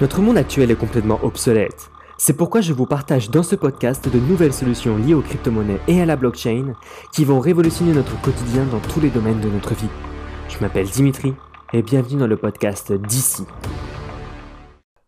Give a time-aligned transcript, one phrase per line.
[0.00, 1.88] Notre monde actuel est complètement obsolète.
[2.18, 6.00] C'est pourquoi je vous partage dans ce podcast de nouvelles solutions liées aux crypto-monnaies et
[6.00, 6.74] à la blockchain
[7.12, 9.88] qui vont révolutionner notre quotidien dans tous les domaines de notre vie.
[10.48, 11.32] Je m'appelle Dimitri
[11.72, 13.44] et bienvenue dans le podcast d'ici.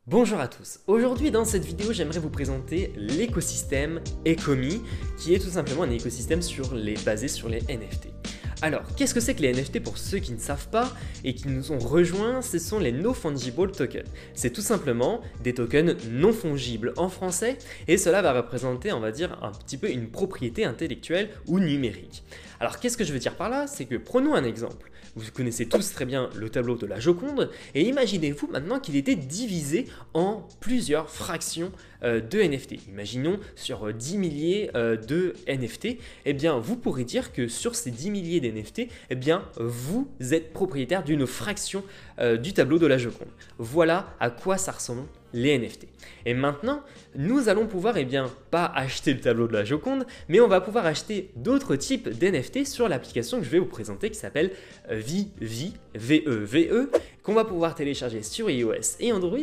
[0.06, 4.82] Bonjour à tous, aujourd'hui dans cette vidéo j'aimerais vous présenter l'écosystème Ecomi
[5.18, 8.15] qui est tout simplement un écosystème sur les, basé sur les NFT.
[8.62, 10.90] Alors, qu'est-ce que c'est que les NFT pour ceux qui ne savent pas
[11.24, 14.08] et qui nous ont rejoints Ce sont les No Fungible Tokens.
[14.32, 19.12] C'est tout simplement des tokens non fongibles en français et cela va représenter, on va
[19.12, 22.22] dire, un petit peu une propriété intellectuelle ou numérique.
[22.58, 23.66] Alors, qu'est-ce que je veux dire par là?
[23.66, 24.90] C'est que prenons un exemple.
[25.14, 29.16] Vous connaissez tous très bien le tableau de la Joconde et imaginez-vous maintenant qu'il était
[29.16, 32.88] divisé en plusieurs fractions euh, de NFT.
[32.88, 37.90] Imaginons sur 10 milliers euh, de NFT, eh bien vous pourrez dire que sur ces
[37.90, 41.82] 10 milliers d'NFT, eh bien vous êtes propriétaire d'une fraction
[42.18, 43.28] euh, du tableau de la Joconde.
[43.58, 45.86] Voilà à quoi ça ressemble les NFT.
[46.24, 46.82] Et maintenant,
[47.14, 50.60] nous allons pouvoir, eh bien, pas acheter le tableau de la Joconde, mais on va
[50.60, 54.52] pouvoir acheter d'autres types d'NFT sur l'application que je vais vous présenter qui s'appelle
[54.98, 56.90] Vivi, V-E-V-E,
[57.22, 59.38] qu'on va pouvoir télécharger sur iOS et Android.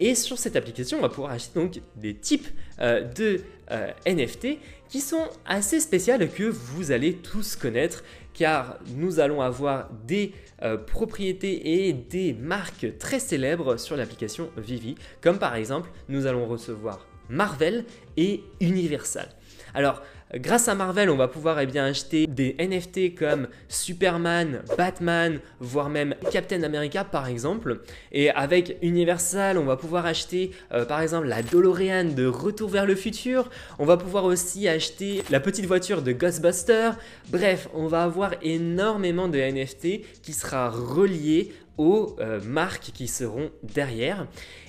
[0.00, 2.48] Et sur cette application, on va pouvoir acheter donc des types
[2.80, 8.02] euh, de euh, NFT qui sont assez spéciales que vous allez tous connaître
[8.34, 10.32] car nous allons avoir des
[10.62, 16.46] euh, propriétés et des marques très célèbres sur l'application Vivi, comme par exemple nous allons
[16.46, 17.84] recevoir Marvel
[18.16, 19.28] et Universal.
[19.74, 20.02] Alors,
[20.34, 26.14] grâce à Marvel, on va pouvoir eh acheter des NFT comme Superman, Batman, voire même
[26.30, 27.80] Captain America par exemple.
[28.12, 32.86] Et avec Universal, on va pouvoir acheter euh, par exemple la DeLorean de Retour vers
[32.86, 33.50] le futur.
[33.78, 36.96] On va pouvoir aussi acheter la petite voiture de Ghostbusters.
[37.30, 43.50] Bref, on va avoir énormément de NFT qui sera relié aux euh, marques qui seront
[43.62, 44.26] derrière.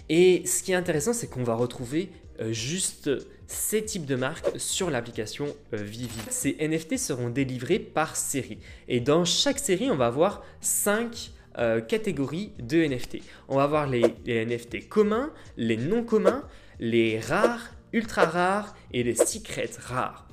[0.10, 2.10] Et ce qui est intéressant, c'est qu'on va retrouver
[2.52, 3.09] juste
[3.53, 6.09] ces types de marques sur l'application euh, Vivi.
[6.30, 8.60] Ces NFT seront délivrés par série.
[8.88, 13.20] Et dans chaque série, on va avoir 5 euh, catégories de NFT.
[13.48, 16.44] On va avoir les, NFT communs, les non communs,
[16.80, 20.27] les rares, ultra rares et les secrets rares.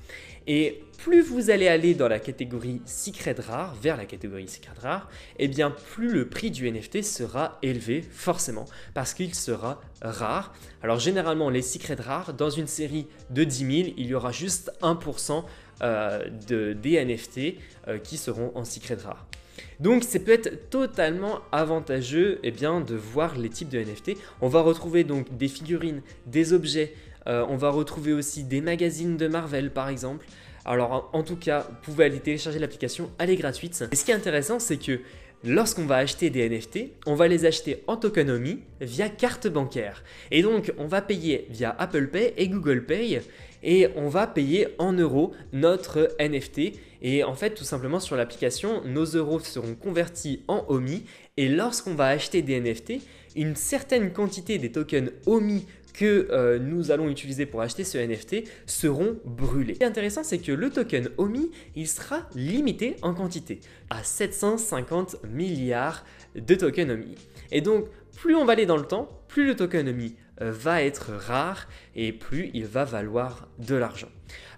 [1.03, 5.45] Plus vous allez aller dans la catégorie secret rare, vers la catégorie secret rare, et
[5.45, 10.53] eh bien plus le prix du NFT sera élevé, forcément, parce qu'il sera rare.
[10.83, 14.73] Alors généralement, les secrets rares, dans une série de 10 000, il y aura juste
[14.83, 15.45] 1%
[15.83, 17.57] euh, de, des NFT
[17.89, 19.27] euh, qui seront en secret rare.
[19.79, 24.19] Donc ça peut être totalement avantageux eh bien, de voir les types de NFT.
[24.43, 26.93] On va retrouver donc des figurines, des objets,
[27.27, 30.27] euh, on va retrouver aussi des magazines de Marvel par exemple.
[30.71, 33.85] Alors en, tout cas, vous pouvez aller télécharger l'application, elle est gratuite.
[33.91, 35.01] Et ce qui est intéressant, c'est que
[35.43, 40.05] lorsqu'on va acheter des NFT, on va les acheter en tokenomie via carte bancaire.
[40.31, 43.21] Et donc, on va payer via Apple Pay et Google Pay
[43.65, 46.79] et on va payer en euros notre NFT.
[47.03, 51.03] Et en fait, tout simplement sur l'application, nos euros seront convertis en OMI.
[51.37, 53.01] Et lorsqu'on va acheter des NFT,
[53.35, 58.45] une certaine quantité des tokens OMI que euh, nous allons utiliser pour acheter ce NFT
[58.67, 59.75] seront brûlés.
[59.75, 64.03] Ce qui est intéressant, c'est que le token OMI, il sera limité en quantité à
[64.03, 67.15] 750 milliards de tokens OMI.
[67.51, 67.87] Et donc,
[68.17, 71.69] plus on va aller dans le temps, plus le token OMI euh, va être rare
[71.95, 74.09] et plus il va valoir de l'argent.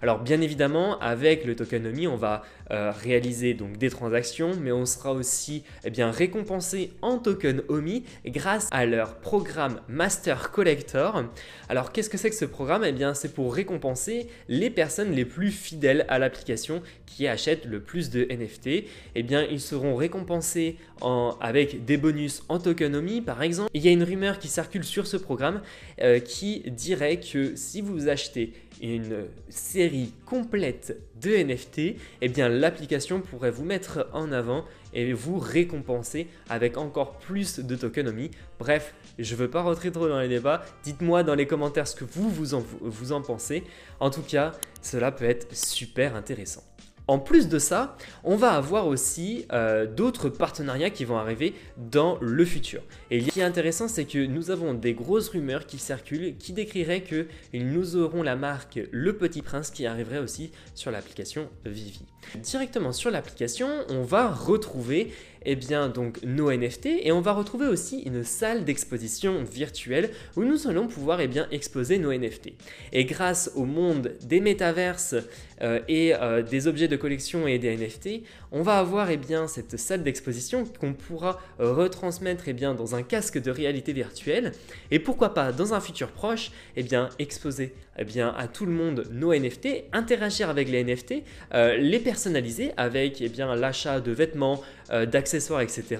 [0.03, 5.13] Alors bien évidemment, avec le tokenomie, on va euh, réaliser des transactions, mais on sera
[5.13, 11.23] aussi eh récompensé en token OMI grâce à leur programme Master Collector.
[11.69, 12.83] Alors qu'est-ce que c'est que ce programme?
[12.83, 17.79] Eh bien c'est pour récompenser les personnes les plus fidèles à l'application qui achètent le
[17.79, 18.85] plus de NFT.
[19.15, 23.69] Eh bien ils seront récompensés en, avec des bonus en tokenomie par exemple.
[23.73, 25.61] Il y a une rumeur qui circule sur ce programme
[26.01, 28.53] euh, qui dirait que si vous achetez
[28.91, 35.39] une série complète de NFT, eh bien l'application pourrait vous mettre en avant et vous
[35.39, 38.31] récompenser avec encore plus de tokenomie.
[38.59, 40.65] Bref, je ne veux pas rentrer trop dans les débats.
[40.83, 43.63] Dites-moi dans les commentaires ce que vous, vous en, vous en pensez.
[43.99, 46.63] En tout cas, cela peut être super intéressant.
[47.07, 52.17] En plus de ça, on va avoir aussi euh, d'autres partenariats qui vont arriver dans
[52.21, 52.81] le futur.
[53.11, 56.53] Et ce qui est intéressant, c'est que nous avons des grosses rumeurs qui circulent qui
[56.53, 62.05] décriraient que nous aurons la marque Le Petit Prince qui arriverait aussi sur l'application Vivi.
[62.35, 65.11] Directement sur l'application, on va retrouver
[65.45, 70.43] eh bien, donc, nos NFT et on va retrouver aussi une salle d'exposition virtuelle où
[70.43, 72.53] nous allons pouvoir eh bien, exposer nos NFT.
[72.91, 75.15] Et grâce au monde des métaverses
[75.61, 79.47] euh, et euh, des objets de collection et des NFT, on va avoir eh bien,
[79.47, 84.51] cette salle d'exposition qu'on pourra retransmettre eh bien, dans un casque de réalité virtuelle
[84.91, 88.71] et pourquoi pas dans un futur proche eh bien, exposer eh bien, à tout le
[88.71, 91.23] monde nos NFT, interagir avec les NFT,
[91.53, 95.97] euh, les personnaliser avec eh bien, l'achat de vêtements, d'accessoires, etc.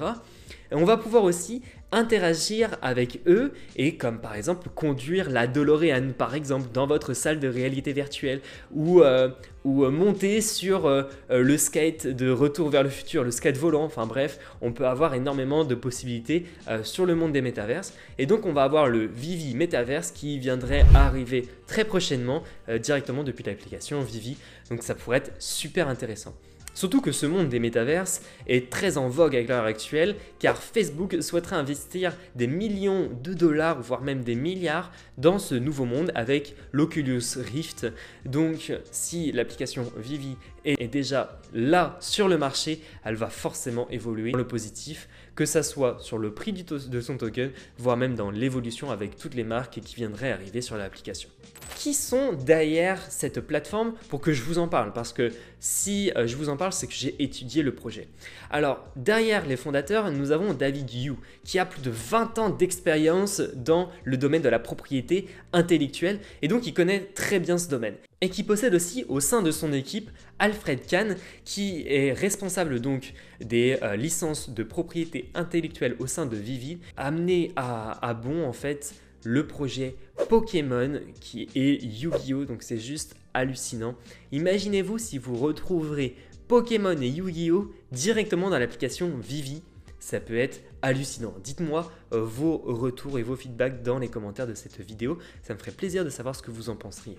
[0.71, 1.61] Et on va pouvoir aussi
[1.93, 7.39] interagir avec eux et comme par exemple conduire la DeLorean par exemple dans votre salle
[7.39, 8.41] de réalité virtuelle
[8.73, 9.29] ou, euh,
[9.65, 14.07] euh, monter sur euh, le skate de retour vers le futur, le skate volant, enfin
[14.07, 16.45] bref, on peut avoir énormément de possibilités
[16.83, 20.85] sur le monde des métaverses et donc on va avoir le Vivi Metaverse qui viendrait
[20.95, 22.41] arriver très prochainement
[22.81, 24.37] directement depuis l'application Vivi
[24.71, 26.33] donc ça pourrait être super intéressant.
[26.73, 31.15] Surtout que ce monde des métaverses est très en vogue avec l'heure actuelle, car Facebook
[31.21, 36.55] souhaiterait investir des millions de dollars, voire même des milliards, dans ce nouveau monde avec
[36.71, 37.23] l'Oculus
[37.53, 37.87] Rift.
[38.25, 40.35] Donc si l'application Vivi
[40.65, 45.61] est déjà là sur le marché, elle va forcément évoluer dans le positif, que ça
[45.61, 49.79] soit sur le prix de son token, voire même dans l'évolution avec toutes les marques
[49.81, 51.29] qui viendraient arriver sur l'application.
[51.75, 53.93] Qui sont derrière cette plateforme?
[54.09, 56.87] Pour que je vous en parle Parce que si euh, je vous en parle, c'est
[56.87, 58.07] que j'ai étudié le projet.
[58.49, 61.13] Alors, derrière les fondateurs, nous avons David Yu,
[61.43, 66.47] qui a plus de 20 ans d'expérience dans le domaine de la propriété intellectuelle, et
[66.47, 69.73] donc il connaît très bien ce domaine et qui possède aussi au sein de son
[69.73, 76.25] équipe Alfred Kahn, qui est responsable donc des euh, licences de propriété intellectuelle au sein
[76.25, 78.95] de Vivi, amené à, bon en fait
[79.25, 79.97] le projet
[80.29, 82.45] Pokémon qui est Yu-Gi-Oh!
[82.45, 83.95] Donc c'est juste hallucinant.
[84.31, 86.15] Imaginez-vous si vous retrouverez
[86.53, 87.73] Pokémon et Yu-Gi-Oh!
[87.91, 89.63] directement dans l'application Vivi.
[89.97, 91.33] Ça peut être hallucinant.
[91.43, 95.17] Dites-moi euh, vos retours et vos feedbacks dans les commentaires de cette vidéo.
[95.41, 97.17] Ça me ferait plaisir de savoir ce que vous en penseriez.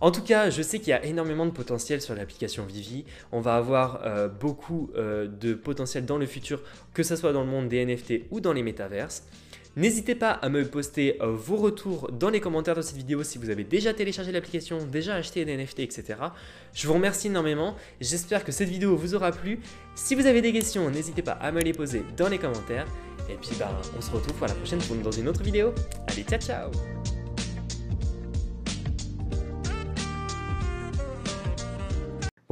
[0.00, 3.04] En tout cas, je sais qu'il y a énormément de potentiel sur l'application Vivi.
[3.30, 6.62] On va avoir euh, beaucoup euh, de potentiel dans le futur,
[6.94, 9.24] que ce soit dans le monde des NFT ou dans les métaverses.
[9.76, 13.36] N'hésitez pas à me poster euh, vos retours dans les commentaires de cette vidéo si
[13.36, 16.14] vous avez déjà téléchargé l'application, déjà acheté des NFT, etc.
[16.72, 17.76] Je vous remercie énormément.
[18.00, 19.60] J'espère que cette vidéo vous aura plu.
[19.94, 22.86] Si vous avez des questions, n'hésitez pas à me les poser dans les commentaires.
[23.28, 25.74] Et puis, bah, on se retrouve pour la prochaine fois dans une autre vidéo.
[26.08, 26.70] Allez, ciao, ciao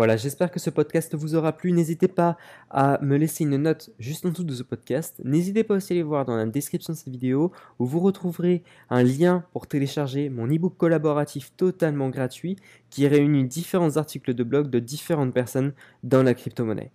[0.05, 1.73] Voilà, j'espère que ce podcast vous aura plu.
[1.73, 2.37] N'hésitez pas
[2.69, 5.19] à me laisser une note juste en dessous de ce podcast.
[5.25, 8.65] N'hésitez pas aussi à aller voir dans la description de cette vidéo où vous retrouverez
[8.91, 12.57] un lien pour télécharger mon e-book collaboratif totalement gratuit
[12.91, 15.73] qui réunit différents articles de blog de différentes personnes
[16.03, 16.91] dans la crypto-monnaie.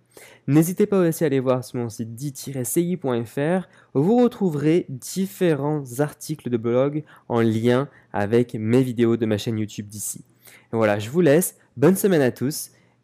[0.46, 6.48] N'hésitez pas aussi à aller voir sur mon site dit-ci.fr où vous retrouverez différents articles
[6.48, 10.24] de blog en lien avec mes vidéos de ma chaîne YouTube d'ici.
[10.70, 11.56] Voilà, je vous laisse.
[11.76, 12.70] Bonne semaine à tous